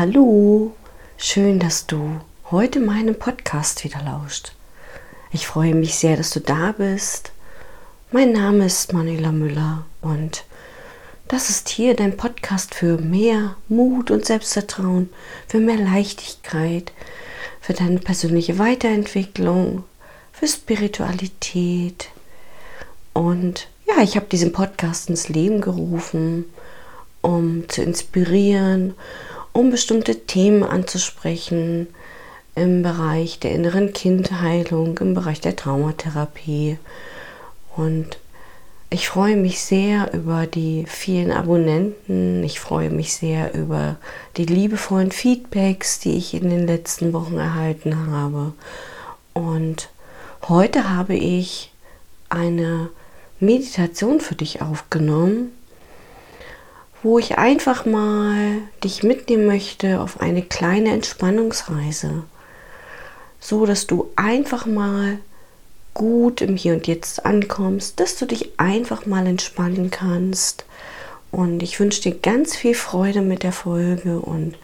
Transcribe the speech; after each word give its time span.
hallo. 0.00 0.72
Schön, 1.18 1.58
dass 1.58 1.86
du 1.86 2.22
heute 2.50 2.80
meinem 2.80 3.14
Podcast 3.16 3.84
wieder 3.84 4.00
lauscht. 4.02 4.52
Ich 5.30 5.46
freue 5.46 5.74
mich 5.74 5.96
sehr, 5.96 6.16
dass 6.16 6.30
du 6.30 6.40
da 6.40 6.72
bist. 6.72 7.32
Mein 8.10 8.32
Name 8.32 8.64
ist 8.64 8.94
Manuela 8.94 9.30
Müller 9.30 9.84
und 10.00 10.44
das 11.28 11.50
ist 11.50 11.68
hier 11.68 11.94
dein 11.94 12.16
Podcast 12.16 12.74
für 12.74 12.96
mehr 12.96 13.56
Mut 13.68 14.10
und 14.10 14.24
Selbstvertrauen, 14.24 15.10
für 15.46 15.58
mehr 15.58 15.76
Leichtigkeit, 15.76 16.92
für 17.60 17.74
deine 17.74 17.98
persönliche 17.98 18.58
Weiterentwicklung, 18.58 19.84
für 20.32 20.48
Spiritualität. 20.48 22.08
Und 23.12 23.68
ja, 23.86 24.02
ich 24.02 24.16
habe 24.16 24.24
diesen 24.32 24.52
Podcast 24.52 25.10
ins 25.10 25.28
Leben 25.28 25.60
gerufen, 25.60 26.46
um 27.20 27.68
zu 27.68 27.82
inspirieren, 27.82 28.94
um 29.52 29.70
bestimmte 29.70 30.26
Themen 30.26 30.62
anzusprechen 30.62 31.88
im 32.54 32.82
Bereich 32.82 33.38
der 33.38 33.52
inneren 33.52 33.92
Kindheilung, 33.92 34.98
im 34.98 35.14
Bereich 35.14 35.40
der 35.40 35.56
Traumatherapie. 35.56 36.78
Und 37.76 38.18
ich 38.90 39.08
freue 39.08 39.36
mich 39.36 39.60
sehr 39.60 40.12
über 40.12 40.46
die 40.46 40.84
vielen 40.88 41.30
Abonnenten. 41.30 42.42
Ich 42.42 42.58
freue 42.58 42.90
mich 42.90 43.14
sehr 43.14 43.54
über 43.54 43.96
die 44.36 44.46
liebevollen 44.46 45.12
Feedbacks, 45.12 46.00
die 46.00 46.16
ich 46.16 46.34
in 46.34 46.50
den 46.50 46.66
letzten 46.66 47.12
Wochen 47.12 47.38
erhalten 47.38 48.10
habe. 48.10 48.52
Und 49.32 49.90
heute 50.48 50.90
habe 50.90 51.14
ich 51.14 51.70
eine 52.28 52.90
Meditation 53.38 54.20
für 54.20 54.34
dich 54.34 54.60
aufgenommen, 54.60 55.52
wo 57.02 57.18
ich 57.18 57.38
einfach 57.38 57.86
mal 57.86 58.58
dich 58.84 59.02
mitnehmen 59.02 59.46
möchte 59.46 60.00
auf 60.00 60.20
eine 60.20 60.42
kleine 60.42 60.90
Entspannungsreise, 60.90 62.24
so 63.40 63.66
dass 63.66 63.86
du 63.86 64.10
einfach 64.16 64.66
mal 64.66 65.18
gut 65.94 66.40
im 66.40 66.56
Hier 66.56 66.74
und 66.74 66.86
Jetzt 66.86 67.24
ankommst, 67.24 68.00
dass 68.00 68.16
du 68.16 68.26
dich 68.26 68.58
einfach 68.58 69.06
mal 69.06 69.26
entspannen 69.26 69.90
kannst. 69.90 70.64
Und 71.30 71.62
ich 71.62 71.78
wünsche 71.78 72.02
dir 72.02 72.14
ganz 72.14 72.56
viel 72.56 72.74
Freude 72.74 73.22
mit 73.22 73.42
der 73.42 73.52
Folge. 73.52 74.20
Und 74.20 74.56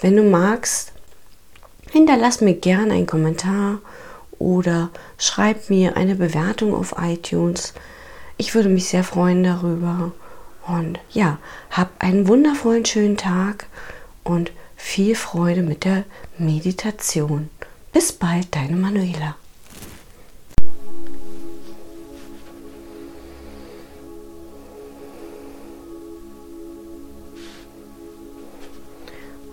wenn 0.00 0.16
du 0.16 0.22
magst, 0.22 0.92
hinterlass 1.90 2.40
mir 2.40 2.54
gerne 2.54 2.94
einen 2.94 3.06
Kommentar 3.06 3.78
oder 4.38 4.90
schreib 5.18 5.70
mir 5.70 5.96
eine 5.96 6.14
Bewertung 6.14 6.74
auf 6.74 6.94
iTunes. 6.98 7.74
Ich 8.36 8.54
würde 8.54 8.68
mich 8.68 8.88
sehr 8.88 9.04
freuen 9.04 9.42
darüber. 9.42 10.12
Und 10.66 11.00
ja, 11.10 11.38
hab 11.70 11.90
einen 12.02 12.28
wundervollen 12.28 12.84
schönen 12.84 13.16
Tag 13.16 13.66
und 14.22 14.52
viel 14.76 15.14
Freude 15.14 15.62
mit 15.62 15.84
der 15.84 16.04
Meditation. 16.38 17.50
Bis 17.92 18.12
bald, 18.12 18.54
deine 18.54 18.76
Manuela. 18.76 19.36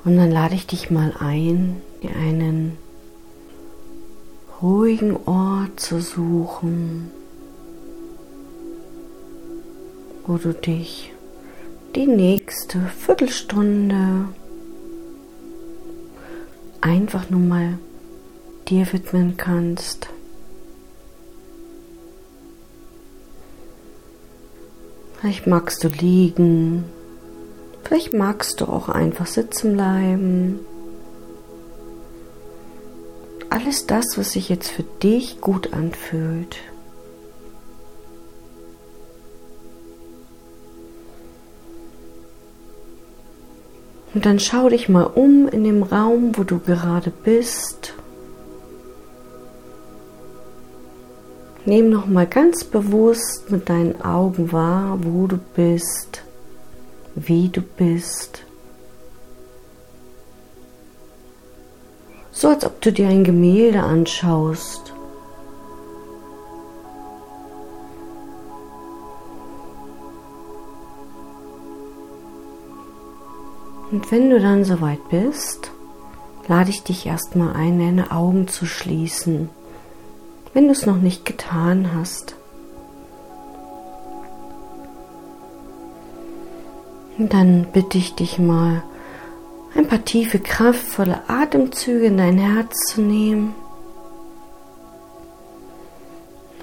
Und 0.06 0.18
dann 0.18 0.32
lade 0.32 0.56
ich 0.56 0.66
dich 0.66 0.90
mal 0.90 1.14
ein, 1.20 1.82
dir 2.02 2.16
einen 2.16 2.78
ruhigen 4.62 5.16
Ort 5.26 5.80
zu 5.80 6.02
suchen, 6.02 7.12
wo 10.30 10.38
du 10.38 10.54
dich 10.54 11.12
die 11.96 12.06
nächste 12.06 12.80
Viertelstunde 13.00 14.26
einfach 16.82 17.30
nur 17.30 17.42
mal 17.42 17.80
dir 18.68 18.86
widmen 18.94 19.36
kannst. 19.38 20.08
Vielleicht 25.20 25.48
magst 25.48 25.84
du 25.84 25.88
liegen 25.88 26.86
Vielleicht 27.90 28.14
magst 28.14 28.62
du 28.62 28.66
auch 28.66 28.88
einfach 28.88 29.26
sitzen 29.26 29.74
bleiben. 29.74 30.60
Alles 33.50 33.88
das, 33.88 34.06
was 34.16 34.34
sich 34.34 34.48
jetzt 34.48 34.70
für 34.70 34.84
dich 34.84 35.42
gut 35.42 35.74
anfühlt. 35.74 36.58
Und 44.14 44.26
dann 44.26 44.40
schau 44.40 44.70
dich 44.70 44.90
mal 44.90 45.04
um 45.04 45.48
in 45.48 45.64
dem 45.64 45.84
Raum, 45.84 46.32
wo 46.36 46.44
du 46.44 46.60
gerade 46.60 47.12
bist. 47.12 47.94
Nimm 51.66 51.90
noch 51.90 52.08
mal 52.08 52.26
ganz 52.26 52.64
bewusst 52.64 53.52
mit 53.52 53.70
deinen 53.70 54.02
Augen 54.02 54.52
wahr, 54.52 55.00
wo 55.04 55.28
du 55.28 55.38
bist 55.56 56.24
wie 57.28 57.50
du 57.50 57.62
bist. 57.62 58.44
So 62.32 62.50
als 62.50 62.66
ob 62.66 62.80
du 62.82 62.92
dir 62.92 63.08
ein 63.08 63.24
Gemälde 63.24 63.82
anschaust. 63.82 64.89
Und 73.92 74.12
wenn 74.12 74.30
du 74.30 74.40
dann 74.40 74.64
soweit 74.66 75.10
bist, 75.10 75.72
lade 76.48 76.70
ich 76.70 76.84
dich 76.84 77.06
erstmal 77.06 77.56
ein, 77.56 77.80
deine 77.80 78.12
Augen 78.12 78.48
zu 78.48 78.66
schließen, 78.66 79.50
wenn 80.54 80.66
du 80.66 80.72
es 80.72 80.86
noch 80.86 80.98
nicht 80.98 81.26
getan 81.26 81.92
hast. 81.96 82.36
Und 87.18 87.34
dann 87.34 87.68
bitte 87.74 87.98
ich 87.98 88.16
dich 88.16 88.40
mal, 88.40 88.84
ein 89.76 89.88
paar 89.88 90.04
tiefe, 90.04 90.40
kraftvolle 90.40 91.22
Atemzüge 91.28 92.06
in 92.06 92.18
dein 92.18 92.38
Herz 92.38 92.76
zu 92.88 93.02
nehmen. 93.02 93.54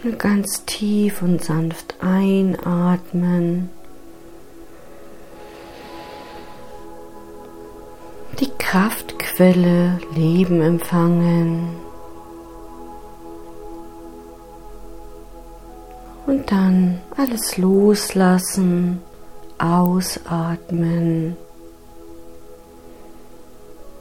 Und 0.03 0.19
ganz 0.19 0.65
tief 0.65 1.23
und 1.23 1.43
sanft 1.43 1.97
einatmen. 2.01 3.71
Die 8.41 8.51
Kraftquelle 8.59 9.99
Leben 10.15 10.61
empfangen. 10.61 11.69
Und 16.27 16.51
dann 16.51 17.01
alles 17.17 17.57
loslassen 17.57 19.01
Ausatmen. 19.59 21.37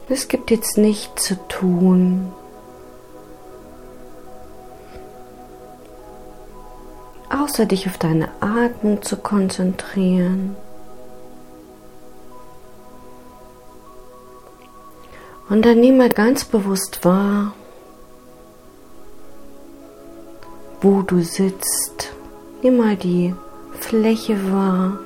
Es 0.08 0.28
gibt 0.28 0.50
jetzt 0.50 0.76
nichts 0.76 1.24
zu 1.24 1.48
tun. 1.48 2.32
Außer 7.30 7.66
dich 7.66 7.88
auf 7.88 7.98
deine 7.98 8.28
Atmung 8.40 9.02
zu 9.02 9.16
konzentrieren. 9.16 10.56
Und 15.48 15.64
dann 15.64 15.80
nimm 15.80 15.96
mal 15.96 16.10
ganz 16.10 16.44
bewusst 16.44 17.04
wahr, 17.04 17.52
wo 20.80 21.02
du 21.02 21.22
sitzt. 21.22 22.12
Nimm 22.62 22.78
mal 22.78 22.96
die 22.96 23.34
Fläche 23.78 24.52
wahr. 24.52 24.98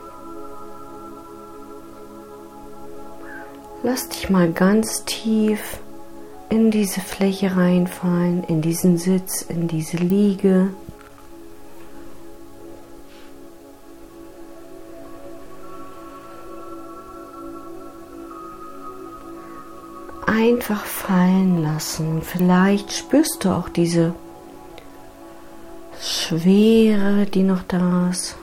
Lass 3.83 4.09
dich 4.09 4.31
mal 4.31 4.51
ganz 4.53 5.05
tief 5.05 5.79
in 6.51 6.71
diese 6.71 7.01
Fläche 7.01 7.57
reinfallen, 7.57 8.45
in 8.45 8.61
diesen 8.61 8.99
Sitz, 8.99 9.43
in 9.43 9.69
diese 9.69 9.97
Liege. 9.97 10.69
Einfach 20.51 20.85
fallen 20.85 21.63
lassen. 21.63 22.23
Vielleicht 22.23 22.93
spürst 22.93 23.45
du 23.45 23.51
auch 23.51 23.69
diese 23.69 24.15
Schwere, 26.03 27.25
die 27.27 27.45
noch 27.45 27.63
da 27.69 28.11
ist, 28.11 28.35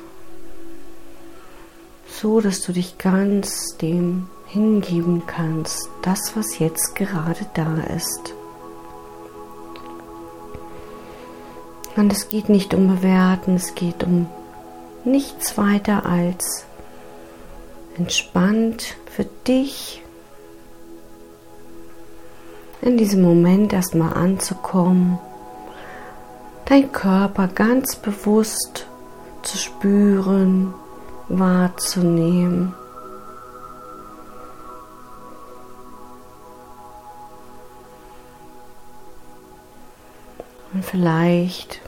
so 2.09 2.39
dass 2.39 2.61
du 2.61 2.71
dich 2.71 2.97
ganz 2.97 3.75
dem 3.81 4.27
hingeben 4.45 5.23
kannst, 5.27 5.89
das, 6.01 6.31
was 6.35 6.59
jetzt 6.59 6.95
gerade 6.95 7.45
da 7.55 7.75
ist. 7.93 8.33
Und 11.97 12.13
es 12.13 12.29
geht 12.29 12.47
nicht 12.47 12.73
um 12.73 12.87
Bewerten, 12.87 13.55
es 13.55 13.75
geht 13.75 14.05
um 14.05 14.29
nichts 15.03 15.57
weiter 15.57 16.05
als 16.05 16.65
entspannt 17.97 18.95
für 19.13 19.25
dich 19.45 20.03
in 22.81 22.97
diesem 22.97 23.21
Moment 23.21 23.73
erstmal 23.73 24.13
anzukommen, 24.13 25.19
dein 26.65 26.91
Körper 26.91 27.47
ganz 27.47 27.95
bewusst 27.95 28.85
zu 29.41 29.57
spüren, 29.57 30.73
wahrzunehmen. 31.29 32.73
Und 40.73 40.85
vielleicht 40.85 41.81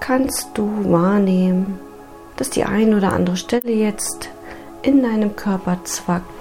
kannst 0.00 0.48
du 0.54 0.68
wahrnehmen, 0.90 1.78
dass 2.36 2.50
die 2.50 2.64
eine 2.64 2.96
oder 2.96 3.12
andere 3.12 3.36
Stelle 3.36 3.72
jetzt 3.72 4.28
in 4.82 5.02
deinem 5.02 5.34
Körper 5.34 5.78
zwackt. 5.84 6.33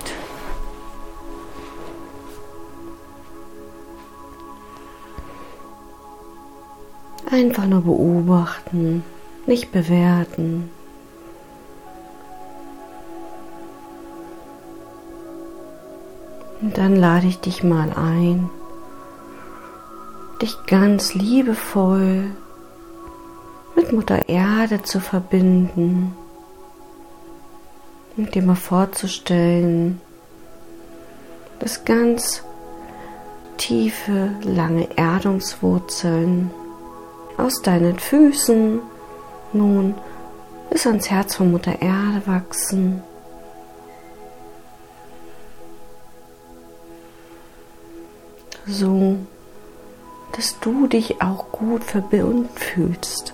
Einfach 7.33 7.65
nur 7.65 7.81
beobachten, 7.81 9.03
nicht 9.47 9.71
bewerten. 9.71 10.69
Und 16.61 16.77
dann 16.77 16.95
lade 16.95 17.25
ich 17.25 17.39
dich 17.39 17.63
mal 17.63 17.91
ein, 17.93 18.51
dich 20.43 20.55
ganz 20.67 21.15
liebevoll 21.15 22.25
mit 23.75 23.91
Mutter 23.91 24.29
Erde 24.29 24.83
zu 24.83 24.99
verbinden 24.99 26.15
und 28.15 28.35
dir 28.35 28.43
mal 28.43 28.53
vorzustellen, 28.53 29.99
dass 31.57 31.83
ganz 31.83 32.43
tiefe, 33.57 34.29
lange 34.43 34.87
Erdungswurzeln 34.97 36.51
aus 37.37 37.61
deinen 37.61 37.99
Füßen 37.99 38.81
nun 39.53 39.95
bis 40.69 40.87
ans 40.87 41.09
Herz 41.09 41.35
von 41.35 41.51
Mutter 41.51 41.81
Erde 41.81 42.21
wachsen. 42.25 43.03
So, 48.65 49.17
dass 50.35 50.59
du 50.59 50.87
dich 50.87 51.21
auch 51.21 51.51
gut 51.51 51.83
verbunden 51.83 52.49
fühlst. 52.55 53.33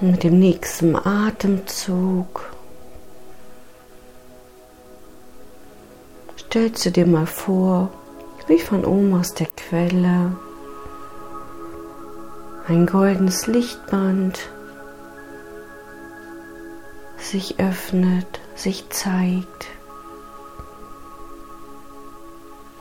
Mit 0.00 0.22
dem 0.22 0.38
nächsten 0.38 0.96
Atemzug 0.96 2.51
stellst 6.52 6.84
du 6.84 6.90
dir 6.90 7.06
mal 7.06 7.24
vor, 7.24 7.88
wie 8.46 8.58
von 8.58 8.84
oben 8.84 9.18
aus 9.18 9.32
der 9.32 9.46
Quelle 9.46 10.36
ein 12.68 12.84
goldenes 12.84 13.46
Lichtband 13.46 14.38
sich 17.16 17.58
öffnet, 17.58 18.40
sich 18.54 18.86
zeigt 18.90 19.68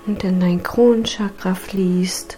und 0.05 0.21
in 0.25 0.41
dein 0.41 0.61
Kronenchakra 0.63 1.55
fließt. 1.55 2.37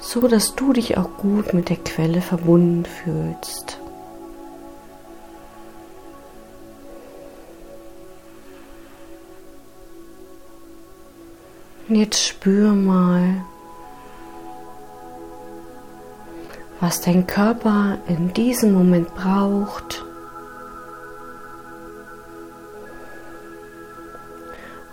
so 0.00 0.26
dass 0.26 0.56
du 0.56 0.72
dich 0.72 0.96
auch 0.96 1.18
gut 1.18 1.52
mit 1.52 1.68
der 1.68 1.76
Quelle 1.76 2.22
verbunden 2.22 2.86
fühlst. 2.86 3.78
Und 11.88 11.94
jetzt 11.94 12.22
spür 12.22 12.74
mal, 12.74 13.42
was 16.80 17.00
dein 17.00 17.26
Körper 17.26 17.96
in 18.08 18.32
diesem 18.34 18.74
Moment 18.74 19.14
braucht. 19.14 20.04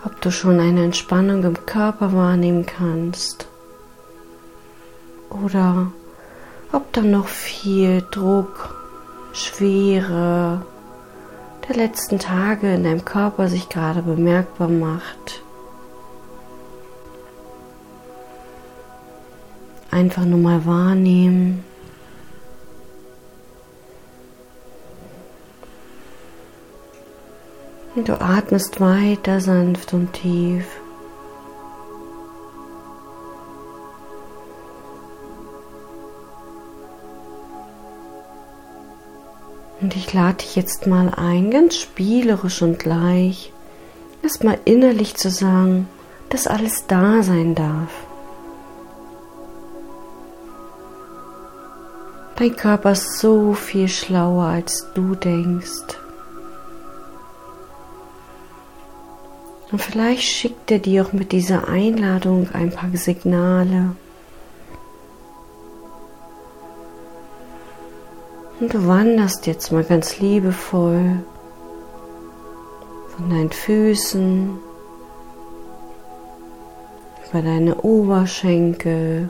Ob 0.06 0.22
du 0.22 0.32
schon 0.32 0.60
eine 0.60 0.86
Entspannung 0.86 1.44
im 1.44 1.66
Körper 1.66 2.14
wahrnehmen 2.14 2.66
kannst 2.66 3.48
oder 5.30 5.92
ob 6.72 6.94
da 6.94 7.02
noch 7.02 7.28
viel 7.28 8.04
Druck, 8.12 8.74
Schwere 9.34 10.66
der 11.68 11.76
letzten 11.76 12.20
Tage 12.20 12.74
in 12.74 12.86
deinem 12.86 13.04
Körper 13.04 13.50
sich 13.50 13.68
gerade 13.68 14.02
bemerkbar 14.02 14.70
macht. 14.70 15.45
Einfach 19.96 20.26
nur 20.26 20.40
mal 20.40 20.66
wahrnehmen. 20.66 21.64
Du 27.96 28.20
atmest 28.20 28.82
weiter 28.82 29.40
sanft 29.40 29.94
und 29.94 30.12
tief. 30.12 30.66
Und 39.80 39.96
ich 39.96 40.14
lade 40.14 40.40
dich 40.40 40.58
jetzt 40.58 40.88
mal 40.88 41.14
ein, 41.16 41.52
ganz 41.52 41.78
spielerisch 41.78 42.62
und 42.62 42.80
gleich, 42.80 43.54
erstmal 44.22 44.60
innerlich 44.66 45.16
zu 45.16 45.30
sagen, 45.30 45.88
dass 46.28 46.48
alles 46.48 46.84
da 46.86 47.24
sein 47.24 47.56
darf. 47.56 47.92
Dein 52.38 52.56
Körper 52.56 52.92
ist 52.92 53.20
so 53.20 53.54
viel 53.54 53.88
schlauer, 53.88 54.46
als 54.46 54.88
du 54.94 55.16
denkst. 55.16 55.98
Und 59.72 59.82
vielleicht 59.82 60.24
schickt 60.24 60.70
er 60.70 60.80
dir 60.80 61.06
auch 61.06 61.14
mit 61.14 61.32
dieser 61.32 61.68
Einladung 61.68 62.50
ein 62.54 62.72
paar 62.72 62.90
Signale. 62.94 63.96
Und 68.60 68.74
du 68.74 68.88
wanderst 68.88 69.48
jetzt 69.48 69.72
mal 69.72 69.84
ganz 69.84 70.20
liebevoll 70.20 71.24
von 73.16 73.30
deinen 73.30 73.52
Füßen 73.52 74.58
über 77.30 77.42
deine 77.42 77.76
Oberschenkel, 77.76 79.30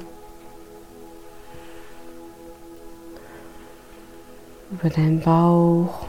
über 4.85 4.93
deinen 4.93 5.19
Bauch, 5.19 6.05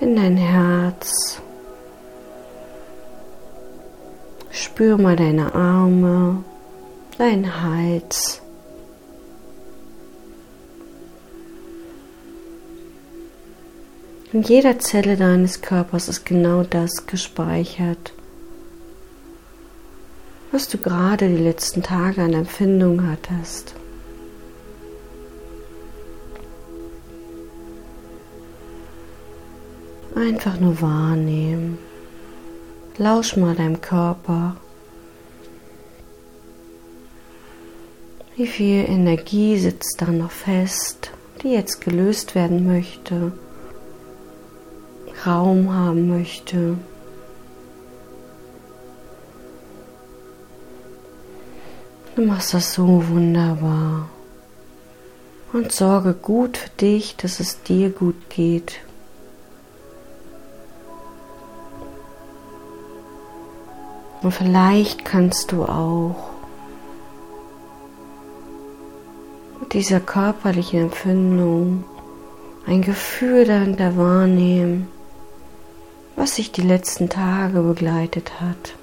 in 0.00 0.16
dein 0.16 0.36
Herz. 0.36 1.40
Spür 4.50 4.98
mal 4.98 5.14
deine 5.14 5.54
Arme, 5.54 6.42
deinen 7.16 7.62
Hals. 7.62 8.42
In 14.32 14.42
jeder 14.42 14.80
Zelle 14.80 15.16
deines 15.16 15.60
Körpers 15.60 16.08
ist 16.08 16.24
genau 16.24 16.64
das 16.64 17.06
gespeichert, 17.06 18.12
was 20.50 20.66
du 20.66 20.78
gerade 20.78 21.28
die 21.28 21.42
letzten 21.42 21.84
Tage 21.84 22.20
an 22.22 22.32
Empfindung 22.32 23.08
hattest. 23.08 23.76
Einfach 30.22 30.60
nur 30.60 30.80
wahrnehmen. 30.80 31.78
Lausch 32.96 33.36
mal 33.36 33.56
deinem 33.56 33.80
Körper. 33.80 34.54
Wie 38.36 38.46
viel 38.46 38.88
Energie 38.88 39.58
sitzt 39.58 39.96
da 40.00 40.06
noch 40.06 40.30
fest, 40.30 41.10
die 41.42 41.48
jetzt 41.48 41.80
gelöst 41.80 42.36
werden 42.36 42.64
möchte? 42.64 43.32
Raum 45.26 45.74
haben 45.74 46.06
möchte. 46.08 46.78
Du 52.14 52.22
machst 52.22 52.54
das 52.54 52.74
so 52.74 53.08
wunderbar. 53.08 54.08
und 55.52 55.72
sorge 55.72 56.14
gut 56.14 56.58
für 56.58 56.70
dich, 56.80 57.16
dass 57.16 57.40
es 57.40 57.60
dir 57.64 57.90
gut 57.90 58.30
geht. 58.30 58.78
Und 64.22 64.32
vielleicht 64.32 65.04
kannst 65.04 65.50
du 65.50 65.64
auch 65.64 66.30
dieser 69.72 70.00
körperlichen 70.00 70.82
Empfindung 70.82 71.84
ein 72.66 72.82
Gefühl 72.82 73.44
dahinter 73.44 73.96
wahrnehmen, 73.96 74.88
was 76.14 76.36
sich 76.36 76.52
die 76.52 76.62
letzten 76.62 77.08
Tage 77.08 77.62
begleitet 77.62 78.40
hat. 78.40 78.74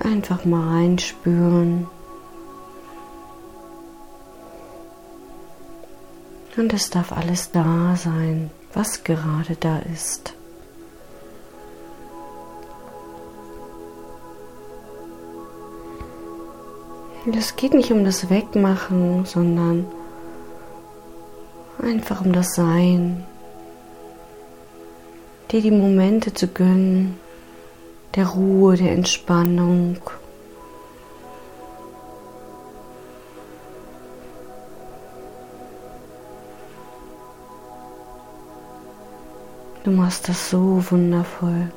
Einfach 0.00 0.44
mal 0.44 0.68
reinspüren. 0.68 1.86
Und 6.58 6.72
es 6.72 6.90
darf 6.90 7.12
alles 7.12 7.52
da 7.52 7.94
sein, 7.94 8.50
was 8.74 9.04
gerade 9.04 9.54
da 9.60 9.78
ist. 9.78 10.34
Es 17.32 17.54
geht 17.54 17.74
nicht 17.74 17.92
um 17.92 18.04
das 18.04 18.28
Wegmachen, 18.28 19.24
sondern 19.24 19.86
einfach 21.80 22.24
um 22.24 22.32
das 22.32 22.56
Sein. 22.56 23.24
Dir 25.52 25.62
die 25.62 25.70
Momente 25.70 26.34
zu 26.34 26.48
gönnen, 26.48 27.20
der 28.16 28.26
Ruhe, 28.26 28.76
der 28.76 28.90
Entspannung. 28.90 29.98
Du 39.84 39.90
machst 39.90 40.28
das 40.28 40.50
so 40.50 40.84
wundervoll. 40.90 41.70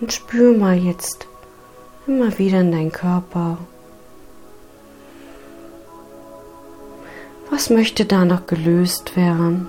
Und 0.00 0.12
spür 0.12 0.56
mal 0.56 0.76
jetzt 0.76 1.26
immer 2.06 2.38
wieder 2.38 2.60
in 2.60 2.72
deinen 2.72 2.92
Körper. 2.92 3.58
Was 7.50 7.70
möchte 7.70 8.04
da 8.04 8.24
noch 8.24 8.46
gelöst 8.46 9.16
werden? 9.16 9.68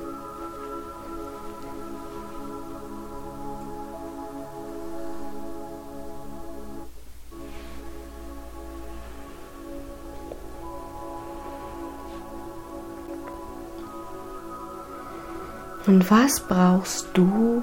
Und 15.85 16.09
was 16.09 16.39
brauchst 16.39 17.07
du 17.13 17.61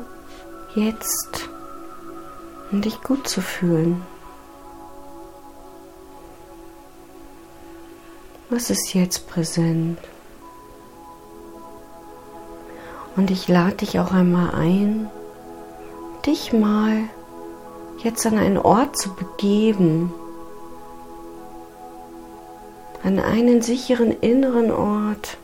jetzt, 0.75 1.49
um 2.71 2.83
dich 2.83 3.03
gut 3.03 3.27
zu 3.27 3.41
fühlen? 3.41 4.03
Was 8.51 8.69
ist 8.69 8.95
jetzt 8.95 9.29
präsent? 9.29 9.99
Und 13.17 13.31
ich 13.31 13.49
lade 13.49 13.77
dich 13.77 13.99
auch 14.01 14.13
einmal 14.13 14.55
ein, 14.55 15.11
dich 16.27 16.53
mal 16.53 17.05
jetzt 17.99 18.27
an 18.27 18.39
einen 18.39 18.59
Ort 18.59 18.99
zu 18.99 19.15
begeben, 19.15 20.13
an 23.03 23.19
einen 23.19 23.63
sicheren 23.63 24.11
inneren 24.21 24.71
Ort, 24.71 25.39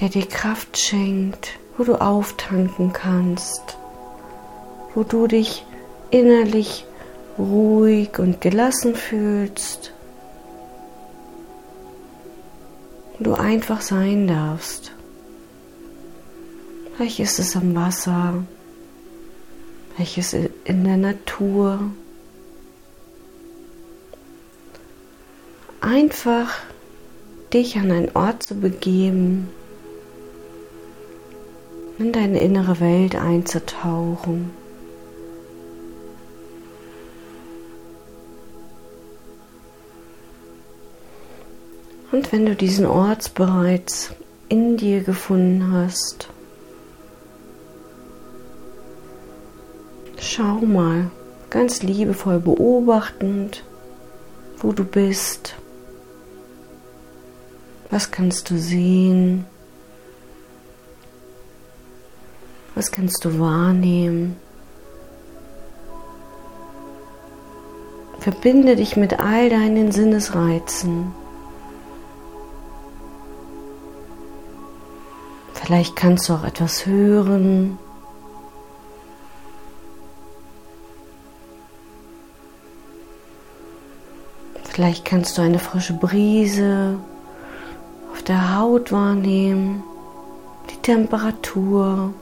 der 0.00 0.08
dir 0.08 0.26
Kraft 0.26 0.78
schenkt, 0.78 1.58
wo 1.76 1.84
du 1.84 2.00
auftanken 2.00 2.92
kannst, 2.92 3.76
wo 4.94 5.02
du 5.02 5.26
dich 5.26 5.64
innerlich 6.10 6.84
ruhig 7.38 8.18
und 8.18 8.40
gelassen 8.40 8.94
fühlst, 8.94 9.92
du 13.18 13.34
einfach 13.34 13.80
sein 13.80 14.28
darfst. 14.28 14.92
Vielleicht 16.96 17.20
ist 17.20 17.38
es 17.38 17.56
am 17.56 17.74
Wasser, 17.74 18.44
vielleicht 19.94 20.18
ist 20.18 20.34
es 20.34 20.50
in 20.64 20.84
der 20.84 20.96
Natur. 20.96 21.90
Einfach 25.80 26.50
dich 27.52 27.76
an 27.76 27.92
einen 27.92 28.10
Ort 28.14 28.42
zu 28.42 28.56
begeben, 28.56 29.48
in 31.98 32.12
deine 32.12 32.40
innere 32.40 32.80
Welt 32.80 33.16
einzutauchen. 33.16 34.50
Und 42.10 42.32
wenn 42.32 42.46
du 42.46 42.54
diesen 42.54 42.86
Ort 42.86 43.34
bereits 43.34 44.12
in 44.48 44.76
dir 44.76 45.02
gefunden 45.02 45.72
hast, 45.72 46.28
schau 50.18 50.60
mal 50.60 51.10
ganz 51.50 51.82
liebevoll 51.82 52.40
beobachtend, 52.40 53.62
wo 54.58 54.72
du 54.72 54.84
bist. 54.84 55.54
Was 57.90 58.10
kannst 58.10 58.50
du 58.50 58.58
sehen? 58.58 59.46
Was 62.78 62.92
kannst 62.92 63.24
du 63.24 63.40
wahrnehmen? 63.40 64.36
Verbinde 68.20 68.76
dich 68.76 68.96
mit 68.96 69.18
all 69.18 69.50
deinen 69.50 69.90
Sinnesreizen. 69.90 71.10
Vielleicht 75.54 75.96
kannst 75.96 76.28
du 76.28 76.34
auch 76.34 76.44
etwas 76.44 76.86
hören. 76.86 77.80
Vielleicht 84.62 85.04
kannst 85.04 85.36
du 85.36 85.42
eine 85.42 85.58
frische 85.58 85.94
Brise 85.94 86.96
auf 88.12 88.22
der 88.22 88.56
Haut 88.56 88.92
wahrnehmen, 88.92 89.82
die 90.70 90.80
Temperatur. 90.80 92.14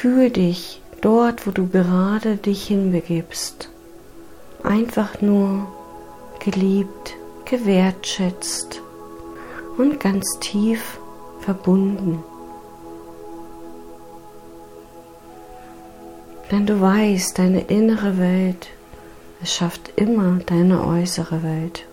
Fühl 0.00 0.30
dich 0.30 0.80
dort, 1.02 1.46
wo 1.46 1.50
du 1.50 1.68
gerade 1.68 2.36
dich 2.36 2.66
hinbegibst. 2.66 3.68
Einfach 4.62 5.20
nur 5.20 5.66
geliebt, 6.42 7.16
gewertschätzt 7.44 8.80
und 9.76 10.00
ganz 10.00 10.38
tief 10.40 10.98
verbunden. 11.40 12.24
Denn 16.50 16.64
du 16.64 16.80
weißt, 16.80 17.38
deine 17.38 17.60
innere 17.60 18.16
Welt 18.16 18.68
es 19.42 19.54
schafft 19.54 19.92
immer 19.96 20.38
deine 20.46 20.82
äußere 20.82 21.42
Welt. 21.42 21.84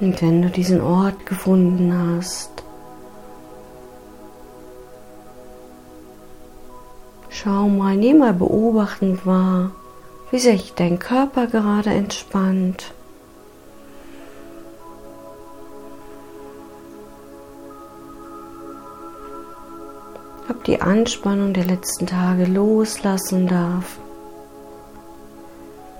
Und 0.00 0.22
wenn 0.22 0.42
du 0.42 0.50
diesen 0.50 0.80
Ort 0.80 1.26
gefunden 1.26 1.92
hast, 1.92 2.58
Schau 7.40 7.68
mal, 7.68 7.96
nimm 7.96 8.18
mal 8.18 8.32
beobachtend 8.32 9.24
wahr, 9.24 9.70
wie 10.32 10.40
sich 10.40 10.74
dein 10.74 10.98
Körper 10.98 11.46
gerade 11.46 11.90
entspannt. 11.90 12.92
Ob 20.50 20.64
die 20.64 20.80
Anspannung 20.82 21.52
der 21.52 21.66
letzten 21.66 22.08
Tage 22.08 22.44
loslassen 22.46 23.46
darf. 23.46 23.98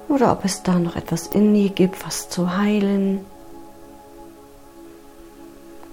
Oder 0.09 0.33
ob 0.33 0.45
es 0.45 0.65
da 0.65 0.81
noch 0.81 0.97
etwas 0.97 1.29
in 1.29 1.55
dir 1.55 1.69
gibt, 1.69 2.05
was 2.05 2.29
zu 2.29 2.57
heilen 2.57 3.25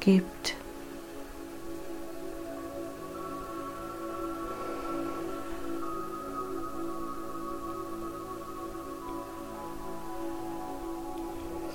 gibt. 0.06 0.56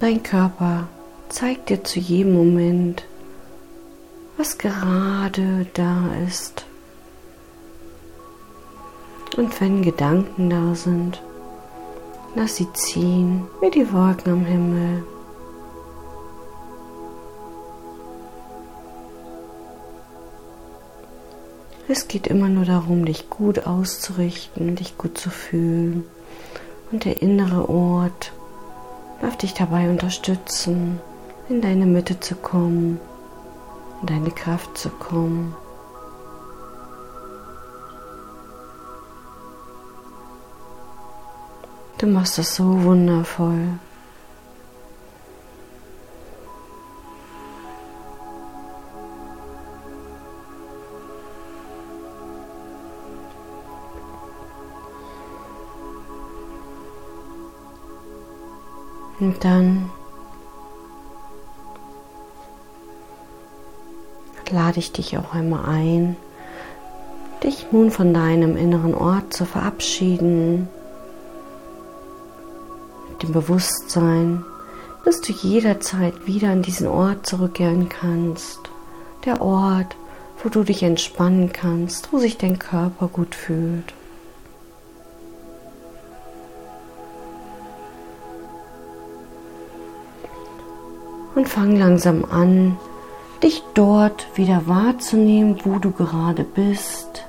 Dein 0.01 0.23
Körper 0.23 0.89
zeigt 1.29 1.69
dir 1.69 1.85
zu 1.85 2.01
jedem 2.01 2.33
Moment, 2.33 3.05
was 4.39 4.57
gerade 4.57 5.67
da 5.75 6.07
ist. 6.27 6.65
Und 9.37 9.61
wenn 9.61 9.83
Gedanken 9.83 10.49
da 10.49 10.75
sind, 10.75 11.23
lass 12.35 12.57
sie 12.57 12.73
ziehen 12.73 13.47
wie 13.61 13.71
die 13.71 13.93
Wolken 13.93 14.33
am 14.33 14.45
Himmel. 14.47 15.05
Es 21.93 22.07
geht 22.07 22.29
immer 22.29 22.49
nur 22.49 22.65
darum, 22.65 23.05
dich 23.05 23.29
gut 23.31 23.67
auszurichten, 23.67 24.77
dich 24.77 24.97
gut 24.97 25.19
zu 25.19 25.29
fühlen. 25.29 26.05
Und 26.93 27.05
der 27.05 27.21
innere 27.21 27.69
Ort 27.69 28.31
darf 29.21 29.37
dich 29.37 29.55
dabei 29.55 29.91
unterstützen, 29.91 31.01
in 31.49 31.61
deine 31.61 31.87
Mitte 31.87 32.21
zu 32.21 32.37
kommen, 32.37 33.01
in 34.03 34.07
deine 34.07 34.31
Kraft 34.31 34.79
zu 34.79 34.89
kommen. 34.89 35.57
Du 41.99 42.07
machst 42.07 42.39
das 42.39 42.55
so 42.55 42.85
wundervoll. 42.85 43.67
Und 59.21 59.45
dann 59.45 59.91
lade 64.51 64.79
ich 64.79 64.93
dich 64.93 65.17
auch 65.19 65.35
einmal 65.35 65.67
ein, 65.67 66.17
dich 67.45 67.67
nun 67.71 67.91
von 67.91 68.13
deinem 68.13 68.57
inneren 68.57 68.95
Ort 68.95 69.33
zu 69.33 69.45
verabschieden, 69.45 70.69
mit 73.11 73.23
dem 73.23 73.33
Bewusstsein, 73.33 74.45
dass 75.05 75.21
du 75.21 75.33
jederzeit 75.33 76.27
wieder 76.27 76.51
an 76.51 76.63
diesen 76.63 76.87
Ort 76.87 77.27
zurückkehren 77.27 77.89
kannst. 77.89 78.59
Der 79.25 79.41
Ort, 79.43 79.97
wo 80.43 80.49
du 80.49 80.65
dich 80.65 80.83
entspannen 80.83 81.53
kannst, 81.53 82.13
wo 82.13 82.19
sich 82.19 82.39
dein 82.39 82.59
Körper 82.59 83.09
gut 83.09 83.35
fühlt. 83.35 83.93
Und 91.41 91.49
fang 91.49 91.75
langsam 91.75 92.27
an, 92.27 92.77
dich 93.43 93.63
dort 93.73 94.27
wieder 94.35 94.67
wahrzunehmen, 94.67 95.59
wo 95.65 95.79
du 95.79 95.91
gerade 95.91 96.45
bist. 96.45 97.25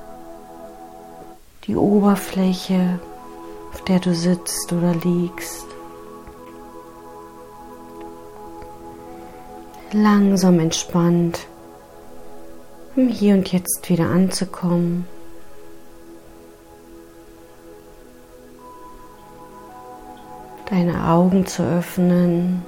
Die 1.63 1.77
Oberfläche, 1.77 2.99
auf 3.71 3.81
der 3.85 3.99
du 3.99 4.13
sitzt 4.13 4.73
oder 4.73 4.93
liegst. 5.05 5.65
Langsam 9.93 10.59
entspannt, 10.59 11.47
um 12.97 13.07
hier 13.07 13.35
und 13.35 13.49
jetzt 13.53 13.89
wieder 13.89 14.07
anzukommen. 14.07 15.07
Deine 20.69 21.07
Augen 21.07 21.45
zu 21.45 21.63
öffnen. 21.63 22.65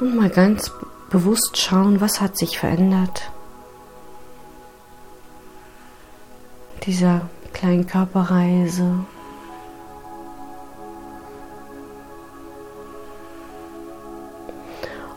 Und 0.00 0.14
mal 0.14 0.28
ganz 0.28 0.70
bewusst 1.10 1.56
schauen, 1.56 2.00
was 2.00 2.20
hat 2.20 2.36
sich 2.36 2.58
verändert. 2.58 3.30
Dieser 6.84 7.22
kleinen 7.52 7.86
Körperreise. 7.86 9.06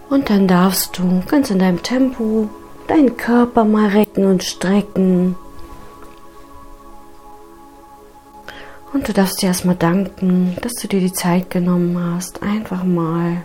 Und 0.09 0.29
dann 0.29 0.47
darfst 0.47 0.97
du 0.97 1.21
ganz 1.27 1.51
in 1.51 1.59
deinem 1.59 1.83
Tempo 1.83 2.49
deinen 2.87 3.15
Körper 3.17 3.63
mal 3.63 3.89
recken 3.89 4.25
und 4.25 4.43
strecken. 4.43 5.35
Und 8.91 9.07
du 9.07 9.13
darfst 9.13 9.41
dir 9.41 9.47
erstmal 9.47 9.75
danken, 9.75 10.57
dass 10.61 10.73
du 10.73 10.87
dir 10.87 10.99
die 10.99 11.13
Zeit 11.13 11.51
genommen 11.51 12.15
hast, 12.15 12.41
einfach 12.41 12.83
mal 12.83 13.43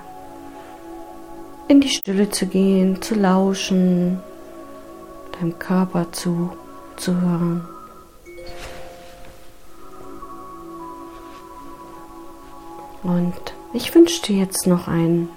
in 1.69 1.81
die 1.81 1.89
Stille 1.89 2.31
zu 2.31 2.47
gehen, 2.47 3.01
zu 3.01 3.15
lauschen, 3.15 4.21
deinem 5.33 5.59
Körper 5.59 6.07
zuzuhören. 6.13 7.67
Und 13.03 13.35
ich 13.73 13.95
wünsche 13.95 14.23
dir 14.23 14.37
jetzt 14.37 14.67
noch 14.67 14.89
einen 14.89 15.29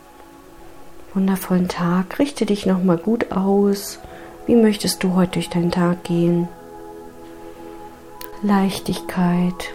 wundervollen 1.14 1.68
Tag. 1.68 2.20
Richte 2.20 2.46
dich 2.46 2.66
noch 2.66 2.82
mal 2.82 2.98
gut 2.98 3.32
aus. 3.32 4.00
Wie 4.46 4.56
möchtest 4.56 5.04
du 5.04 5.16
heute 5.16 5.34
durch 5.34 5.50
deinen 5.50 5.72
Tag 5.72 6.04
gehen? 6.04 6.48
Leichtigkeit, 8.42 9.74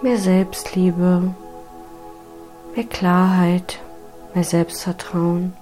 mehr 0.00 0.18
Selbstliebe, 0.18 1.34
mehr 2.74 2.84
Klarheit, 2.84 3.80
mehr 4.36 4.44
Selbstvertrauen. 4.44 5.54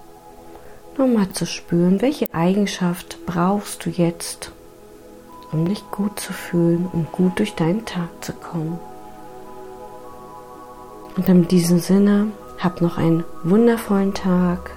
Nochmal 0.98 1.30
zu 1.30 1.46
spüren, 1.46 2.02
welche 2.02 2.26
Eigenschaft 2.34 3.24
brauchst 3.24 3.86
du 3.86 3.90
jetzt, 3.90 4.50
um 5.52 5.66
dich 5.66 5.82
gut 5.90 6.18
zu 6.20 6.32
fühlen 6.32 6.88
und 6.92 7.10
gut 7.12 7.38
durch 7.38 7.54
deinen 7.54 7.86
Tag 7.86 8.08
zu 8.20 8.32
kommen. 8.32 8.78
Und 11.16 11.28
in 11.28 11.46
diesem 11.46 11.78
Sinne, 11.78 12.32
hab 12.58 12.80
noch 12.80 12.98
einen 12.98 13.24
wundervollen 13.44 14.12
Tag. 14.12 14.72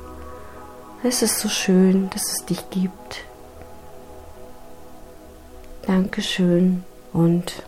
Es 1.04 1.24
ist 1.24 1.40
so 1.40 1.50
schön, 1.50 2.10
dass 2.12 2.32
es 2.32 2.46
dich 2.46 2.70
gibt. 2.70 3.24
Dankeschön 5.88 6.84
und 7.14 7.64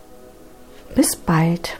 bis 0.94 1.16
bald. 1.16 1.78